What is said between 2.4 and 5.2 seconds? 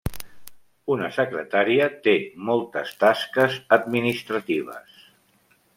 moltes tasques administratives.